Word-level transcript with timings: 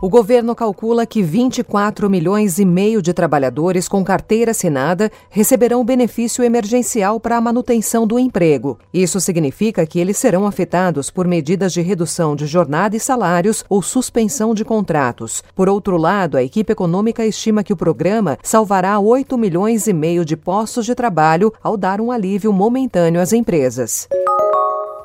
O 0.00 0.10
governo 0.10 0.54
calcula 0.54 1.06
que 1.06 1.22
24 1.22 2.10
milhões 2.10 2.58
e 2.58 2.64
meio 2.66 3.00
de 3.00 3.14
trabalhadores 3.14 3.88
com 3.88 4.04
carteira 4.04 4.50
assinada 4.50 5.10
receberão 5.30 5.82
benefício 5.82 6.44
emergencial 6.44 7.18
para 7.18 7.38
a 7.38 7.40
manutenção 7.40 8.06
do 8.06 8.18
emprego. 8.18 8.78
Isso 8.92 9.18
significa 9.20 9.86
que 9.86 9.98
eles 9.98 10.18
serão 10.18 10.46
afetados 10.46 11.10
por 11.10 11.26
medidas 11.26 11.72
de 11.72 11.80
redução 11.80 12.36
de 12.36 12.46
jornada 12.46 12.94
e 12.94 13.00
salários 13.00 13.64
ou 13.70 13.80
suspensão 13.80 14.54
de 14.54 14.64
contratos. 14.64 15.42
Por 15.54 15.66
outro 15.68 15.96
lado, 15.96 16.36
a 16.36 16.42
equipe 16.42 16.72
econômica 16.72 17.24
estima 17.24 17.64
que 17.64 17.72
o 17.72 17.76
programa 17.76 18.38
salvará 18.42 18.98
8 18.98 19.38
milhões 19.38 19.86
e 19.86 19.94
meio 19.94 20.26
de 20.26 20.36
postos 20.36 20.84
de 20.84 20.94
trabalho 20.94 21.52
ao 21.62 21.76
dar 21.76 22.02
um 22.02 22.10
alívio 22.10 22.52
momentâneo 22.52 23.20
às 23.20 23.32
empresas. 23.32 24.06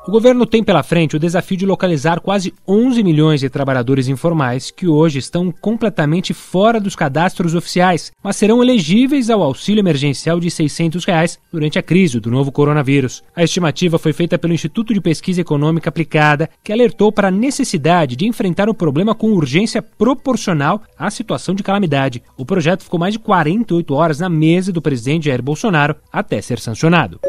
O 0.04 0.10
governo 0.10 0.44
tem 0.44 0.64
pela 0.64 0.82
frente 0.82 1.14
o 1.14 1.18
desafio 1.18 1.56
de 1.56 1.64
localizar 1.64 2.20
quase 2.20 2.52
11 2.66 3.04
milhões 3.04 3.38
de 3.38 3.48
trabalhadores 3.48 4.08
informais 4.08 4.68
que 4.68 4.88
hoje 4.88 5.20
estão 5.20 5.52
completamente 5.52 6.34
fora 6.34 6.80
dos 6.80 6.96
cadastros 6.96 7.54
oficiais, 7.54 8.10
mas 8.20 8.34
serão 8.34 8.60
elegíveis 8.60 9.30
ao 9.30 9.40
auxílio 9.40 9.80
emergencial 9.80 10.40
de 10.40 10.50
600 10.50 11.04
reais 11.04 11.38
durante 11.52 11.78
a 11.78 11.82
crise 11.82 12.18
do 12.18 12.32
novo 12.32 12.50
coronavírus. 12.50 13.22
A 13.34 13.44
estimativa 13.44 13.96
foi 13.96 14.12
feita 14.12 14.36
pelo 14.36 14.52
Instituto 14.52 14.92
de 14.92 15.00
Pesquisa 15.00 15.40
Econômica 15.40 15.88
Aplicada, 15.88 16.50
que 16.64 16.72
alertou 16.72 17.12
para 17.12 17.28
a 17.28 17.30
necessidade 17.30 18.16
de 18.16 18.26
enfrentar 18.26 18.68
o 18.68 18.74
problema 18.74 19.14
com 19.14 19.30
urgência 19.30 19.80
proporcional 19.80 20.82
à 20.98 21.10
situação 21.10 21.54
de 21.54 21.62
calamidade. 21.62 22.24
O 22.36 22.44
projeto 22.44 22.82
ficou 22.82 22.98
mais 22.98 23.14
de 23.14 23.20
48 23.20 23.94
horas 23.94 24.18
na 24.18 24.28
mesa 24.28 24.72
do 24.72 24.82
presidente 24.82 25.26
Jair 25.26 25.40
Bolsonaro 25.40 25.94
até 26.12 26.42
ser 26.42 26.58
sancionado. 26.58 27.20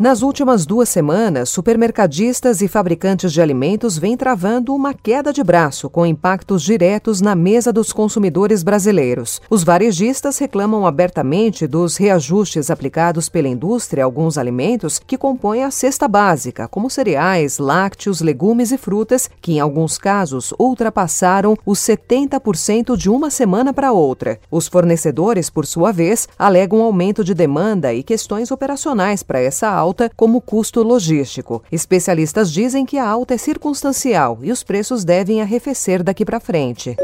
Nas 0.00 0.22
últimas 0.22 0.64
duas 0.64 0.88
semanas, 0.88 1.50
supermercadistas 1.50 2.62
e 2.62 2.68
fabricantes 2.68 3.30
de 3.34 3.42
alimentos 3.42 3.98
vêm 3.98 4.16
travando 4.16 4.74
uma 4.74 4.94
queda 4.94 5.30
de 5.30 5.44
braço 5.44 5.90
com 5.90 6.06
impactos 6.06 6.62
diretos 6.62 7.20
na 7.20 7.34
mesa 7.34 7.70
dos 7.70 7.92
consumidores 7.92 8.62
brasileiros. 8.62 9.42
Os 9.50 9.62
varejistas 9.62 10.38
reclamam 10.38 10.86
abertamente 10.86 11.66
dos 11.66 11.98
reajustes 11.98 12.70
aplicados 12.70 13.28
pela 13.28 13.46
indústria 13.46 14.02
a 14.02 14.06
alguns 14.06 14.38
alimentos 14.38 14.98
que 14.98 15.18
compõem 15.18 15.64
a 15.64 15.70
cesta 15.70 16.08
básica, 16.08 16.66
como 16.66 16.88
cereais, 16.88 17.58
lácteos, 17.58 18.22
legumes 18.22 18.72
e 18.72 18.78
frutas, 18.78 19.28
que 19.38 19.52
em 19.52 19.60
alguns 19.60 19.98
casos 19.98 20.54
ultrapassaram 20.58 21.58
os 21.66 21.78
70% 21.78 22.96
de 22.96 23.10
uma 23.10 23.28
semana 23.28 23.70
para 23.70 23.92
outra. 23.92 24.40
Os 24.50 24.66
fornecedores, 24.66 25.50
por 25.50 25.66
sua 25.66 25.92
vez, 25.92 26.26
alegam 26.38 26.80
aumento 26.80 27.22
de 27.22 27.34
demanda 27.34 27.92
e 27.92 28.02
questões 28.02 28.50
operacionais 28.50 29.22
para 29.22 29.42
essa 29.42 29.68
alta 29.68 29.89
alta 29.90 30.08
como 30.14 30.40
custo 30.40 30.84
logístico. 30.84 31.62
Especialistas 31.70 32.52
dizem 32.52 32.86
que 32.86 32.96
a 32.96 33.08
alta 33.08 33.34
é 33.34 33.36
circunstancial 33.36 34.38
e 34.40 34.52
os 34.52 34.62
preços 34.62 35.04
devem 35.04 35.42
arrefecer 35.42 36.02
daqui 36.04 36.24
para 36.24 36.38
frente. 36.38 36.96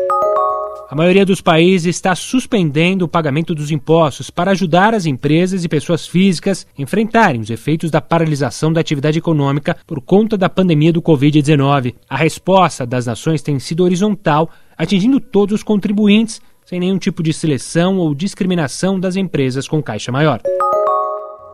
A 0.88 0.94
maioria 0.94 1.26
dos 1.26 1.40
países 1.40 1.96
está 1.96 2.14
suspendendo 2.14 3.04
o 3.04 3.08
pagamento 3.08 3.56
dos 3.56 3.72
impostos 3.72 4.30
para 4.30 4.52
ajudar 4.52 4.94
as 4.94 5.04
empresas 5.04 5.64
e 5.64 5.68
pessoas 5.68 6.06
físicas 6.06 6.64
a 6.78 6.80
enfrentarem 6.80 7.40
os 7.40 7.50
efeitos 7.50 7.90
da 7.90 8.00
paralisação 8.00 8.72
da 8.72 8.80
atividade 8.80 9.18
econômica 9.18 9.76
por 9.84 10.00
conta 10.00 10.38
da 10.38 10.48
pandemia 10.48 10.92
do 10.92 11.02
Covid-19. 11.02 11.96
A 12.08 12.16
resposta 12.16 12.86
das 12.86 13.06
nações 13.06 13.42
tem 13.42 13.58
sido 13.58 13.82
horizontal, 13.82 14.48
atingindo 14.78 15.18
todos 15.18 15.56
os 15.56 15.62
contribuintes, 15.64 16.40
sem 16.64 16.78
nenhum 16.78 16.98
tipo 16.98 17.20
de 17.20 17.32
seleção 17.32 17.98
ou 17.98 18.14
discriminação 18.14 19.00
das 19.00 19.16
empresas 19.16 19.66
com 19.66 19.82
caixa 19.82 20.12
maior. 20.12 20.40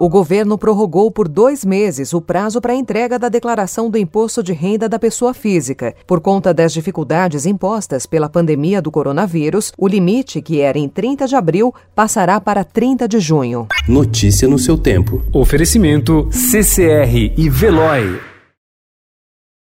O 0.02 0.08
governo 0.08 0.58
prorrogou 0.58 1.12
por 1.12 1.28
dois 1.28 1.64
meses 1.64 2.12
o 2.12 2.20
prazo 2.20 2.60
para 2.60 2.72
a 2.72 2.76
entrega 2.76 3.20
da 3.20 3.28
declaração 3.28 3.88
do 3.88 3.96
imposto 3.96 4.42
de 4.42 4.52
renda 4.52 4.88
da 4.88 4.98
pessoa 4.98 5.32
física. 5.32 5.94
Por 6.08 6.20
conta 6.20 6.52
das 6.52 6.72
dificuldades 6.72 7.46
impostas 7.46 8.04
pela 8.04 8.28
pandemia 8.28 8.82
do 8.82 8.90
coronavírus, 8.90 9.72
o 9.78 9.86
limite, 9.86 10.42
que 10.42 10.60
era 10.60 10.76
em 10.76 10.88
30 10.88 11.28
de 11.28 11.36
abril, 11.36 11.72
passará 11.94 12.40
para 12.40 12.64
30 12.64 13.06
de 13.06 13.20
junho. 13.20 13.68
Notícia 13.88 14.48
no 14.48 14.58
seu 14.58 14.76
tempo. 14.76 15.22
Oferecimento 15.32 16.28
CCR 16.32 17.32
e 17.36 17.48
Veloy. 17.48 18.31